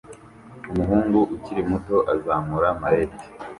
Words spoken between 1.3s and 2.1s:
ukiri muto